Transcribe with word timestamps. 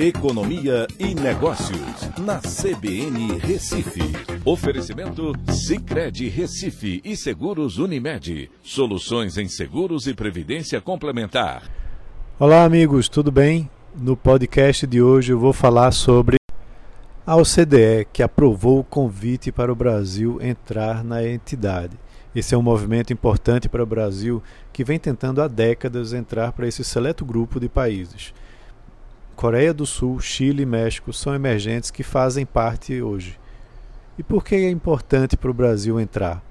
Economia 0.00 0.86
e 0.96 1.12
Negócios, 1.12 2.08
na 2.20 2.38
CBN 2.38 3.36
Recife. 3.40 4.00
Oferecimento 4.44 5.32
Cicred 5.50 6.28
Recife 6.28 7.00
e 7.04 7.16
Seguros 7.16 7.78
Unimed. 7.78 8.48
Soluções 8.62 9.36
em 9.36 9.48
seguros 9.48 10.06
e 10.06 10.14
previdência 10.14 10.80
complementar. 10.80 11.68
Olá, 12.38 12.62
amigos, 12.62 13.08
tudo 13.08 13.32
bem? 13.32 13.68
No 13.92 14.16
podcast 14.16 14.86
de 14.86 15.02
hoje 15.02 15.32
eu 15.32 15.38
vou 15.40 15.52
falar 15.52 15.90
sobre 15.90 16.36
a 17.26 17.34
OCDE, 17.34 18.06
que 18.12 18.22
aprovou 18.22 18.78
o 18.78 18.84
convite 18.84 19.50
para 19.50 19.72
o 19.72 19.74
Brasil 19.74 20.38
entrar 20.40 21.02
na 21.02 21.26
entidade. 21.26 21.98
Esse 22.32 22.54
é 22.54 22.56
um 22.56 22.62
movimento 22.62 23.12
importante 23.12 23.68
para 23.68 23.82
o 23.82 23.86
Brasil 23.86 24.40
que 24.72 24.84
vem 24.84 24.96
tentando 24.96 25.42
há 25.42 25.48
décadas 25.48 26.12
entrar 26.12 26.52
para 26.52 26.68
esse 26.68 26.84
seleto 26.84 27.24
grupo 27.24 27.58
de 27.58 27.68
países. 27.68 28.32
Coreia 29.38 29.72
do 29.72 29.86
Sul, 29.86 30.18
Chile 30.18 30.64
e 30.64 30.66
México 30.66 31.12
são 31.12 31.32
emergentes 31.32 31.92
que 31.92 32.02
fazem 32.02 32.44
parte 32.44 33.00
hoje. 33.00 33.38
E 34.18 34.22
por 34.24 34.42
que 34.42 34.56
é 34.56 34.68
importante 34.68 35.36
para 35.36 35.48
o 35.48 35.54
Brasil 35.54 36.00
entrar? 36.00 36.42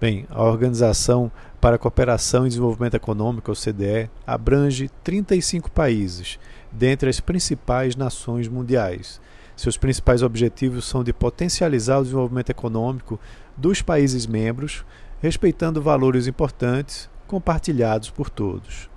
Bem, 0.00 0.26
a 0.30 0.42
Organização 0.42 1.30
para 1.60 1.76
a 1.76 1.78
Cooperação 1.78 2.46
e 2.46 2.48
Desenvolvimento 2.48 2.94
Econômico, 2.94 3.52
OCDE, 3.52 4.08
abrange 4.26 4.88
35 5.04 5.70
países, 5.70 6.38
dentre 6.72 7.10
as 7.10 7.20
principais 7.20 7.96
nações 7.96 8.48
mundiais. 8.48 9.20
Seus 9.54 9.76
principais 9.76 10.22
objetivos 10.22 10.86
são 10.86 11.04
de 11.04 11.12
potencializar 11.12 11.98
o 11.98 12.02
desenvolvimento 12.02 12.48
econômico 12.48 13.20
dos 13.54 13.82
países 13.82 14.26
membros, 14.26 14.86
respeitando 15.20 15.82
valores 15.82 16.26
importantes 16.26 17.10
compartilhados 17.26 18.08
por 18.08 18.30
todos. 18.30 18.88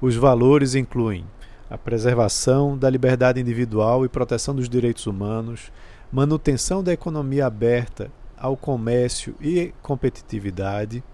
Os 0.00 0.16
valores 0.16 0.74
incluem 0.74 1.24
a 1.70 1.78
preservação 1.78 2.76
da 2.76 2.90
liberdade 2.90 3.40
individual 3.40 4.04
e 4.04 4.08
proteção 4.08 4.52
dos 4.54 4.68
direitos 4.68 5.06
humanos, 5.06 5.72
manutenção 6.10 6.82
da 6.82 6.92
economia 6.92 7.46
aberta 7.46 8.10
ao 8.36 8.56
comércio 8.56 9.36
e 9.40 9.72
competitividade, 9.80 11.04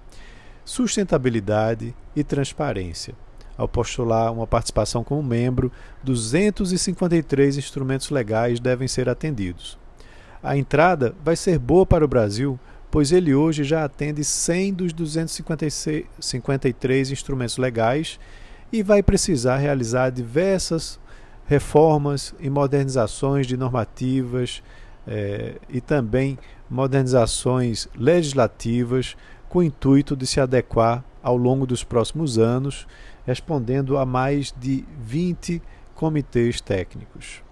sustentabilidade 0.65 1.95
e 2.15 2.25
transparência. 2.25 3.15
Ao 3.59 3.69
postular 3.69 4.33
uma 4.33 4.47
participação 4.47 5.05
como 5.05 5.23
membro, 5.23 5.71
253 6.03 7.59
instrumentos 7.59 8.09
legais 8.11 8.59
devem 8.59 8.89
ser 8.89 9.11
atendidos. 9.11 9.79
A 10.43 10.57
entrada 10.57 11.15
vai 11.23 11.37
ser 11.37 11.59
boa 11.59 11.85
para 11.85 12.03
o 12.05 12.09
Brasil, 12.09 12.59
pois 12.91 13.13
ele 13.13 13.35
hoje 13.35 13.63
já 13.65 13.85
atende 13.85 14.25
100 14.25 14.73
dos 14.75 14.93
253 14.93 17.11
instrumentos 17.11 17.59
legais 17.59 18.19
e 18.77 18.83
vai 18.83 19.03
precisar 19.03 19.57
realizar 19.57 20.11
diversas 20.11 21.01
reformas 21.47 22.35
e 22.39 22.51
modernizações 22.51 23.47
de 23.47 23.57
normativas 23.57 24.63
eh, 25.07 25.55
e 25.71 25.81
também 25.81 26.39
modernizações 26.69 27.89
legislativas 27.97 29.17
com 29.49 29.61
o 29.61 29.63
intuito 29.63 30.15
de 30.15 30.27
se 30.27 30.41
adequar 30.41 31.03
ao 31.23 31.39
longo 31.39 31.67
dos 31.67 31.83
próximos 31.83 32.39
anos, 32.39 32.87
respondendo 33.25 33.97
a 33.97 34.05
mais 34.05 34.53
de 34.59 34.85
20 35.01 35.63
comitês 35.95 36.61
técnicos. 36.61 37.43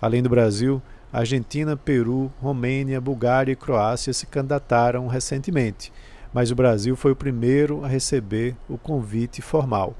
Além 0.00 0.22
do 0.22 0.30
Brasil, 0.30 0.80
Argentina, 1.12 1.76
Peru, 1.76 2.32
Romênia, 2.40 2.98
Bulgária 2.98 3.52
e 3.52 3.56
Croácia 3.56 4.14
se 4.14 4.24
candidataram 4.24 5.06
recentemente, 5.06 5.92
mas 6.32 6.50
o 6.50 6.54
Brasil 6.54 6.96
foi 6.96 7.12
o 7.12 7.16
primeiro 7.16 7.84
a 7.84 7.88
receber 7.88 8.56
o 8.70 8.78
convite 8.78 9.42
formal 9.42 9.94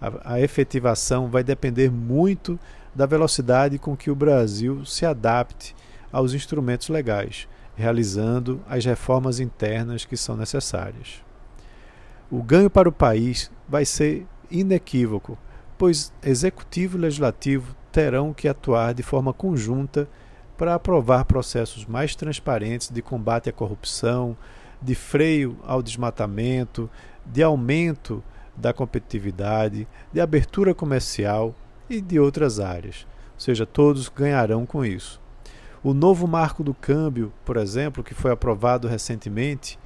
a, 0.00 0.34
a 0.34 0.40
efetivação 0.40 1.28
vai 1.28 1.44
depender 1.44 1.90
muito 1.90 2.58
da 2.94 3.06
velocidade 3.06 3.78
com 3.78 3.96
que 3.96 4.10
o 4.10 4.14
Brasil 4.14 4.84
se 4.84 5.06
adapte 5.06 5.74
aos 6.12 6.34
instrumentos 6.34 6.88
legais, 6.88 7.46
realizando 7.76 8.60
as 8.68 8.84
reformas 8.84 9.38
internas 9.38 10.04
que 10.04 10.16
são 10.16 10.36
necessárias. 10.36 11.22
O 12.30 12.42
ganho 12.42 12.70
para 12.70 12.88
o 12.88 12.92
país 12.92 13.50
vai 13.68 13.84
ser 13.84 14.26
inequívoco, 14.50 15.38
pois 15.78 16.12
executivo 16.22 16.96
e 16.96 17.00
legislativo 17.00 17.74
terão 17.92 18.32
que 18.32 18.48
atuar 18.48 18.94
de 18.94 19.02
forma 19.02 19.32
conjunta 19.32 20.08
para 20.56 20.74
aprovar 20.74 21.24
processos 21.24 21.86
mais 21.86 22.14
transparentes 22.14 22.90
de 22.90 23.00
combate 23.00 23.48
à 23.48 23.52
corrupção, 23.52 24.36
de 24.80 24.94
freio 24.94 25.56
ao 25.64 25.82
desmatamento, 25.82 26.88
de 27.24 27.42
aumento 27.42 28.22
da 28.56 28.72
competitividade, 28.72 29.86
de 30.12 30.20
abertura 30.20 30.74
comercial 30.74 31.54
e 31.88 32.00
de 32.00 32.18
outras 32.18 32.60
áreas. 32.60 33.06
Ou 33.34 33.40
seja, 33.40 33.66
todos 33.66 34.08
ganharão 34.08 34.66
com 34.66 34.84
isso. 34.84 35.20
O 35.82 35.94
novo 35.94 36.26
marco 36.26 36.62
do 36.62 36.74
câmbio, 36.74 37.32
por 37.44 37.56
exemplo, 37.56 38.04
que 38.04 38.14
foi 38.14 38.30
aprovado 38.30 38.86
recentemente, 38.86 39.78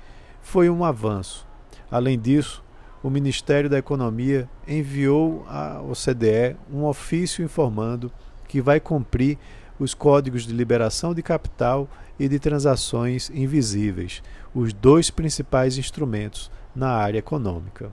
foi 0.43 0.69
um 0.69 0.85
avanço. 0.85 1.47
Além 1.91 2.19
disso, 2.19 2.65
o 3.03 3.09
Ministério 3.09 3.71
da 3.71 3.79
Economia 3.79 4.49
enviou 4.67 5.45
à 5.49 5.81
OCDE 5.83 6.57
um 6.73 6.85
ofício 6.85 7.45
informando 7.45 8.11
que 8.49 8.61
vai 8.61 8.81
cumprir 8.81 9.39
os 9.79 9.95
códigos 9.95 10.47
de 10.47 10.53
liberação 10.53 11.15
de 11.15 11.23
capital 11.23 11.89
e 12.19 12.29
de 12.29 12.39
transações 12.39 13.31
invisíveis, 13.31 14.23
os 14.55 14.73
dois 14.73 15.11
principais 15.11 15.77
instrumentos 15.79 16.51
na 16.75 16.91
área 16.91 17.19
econômica. 17.19 17.93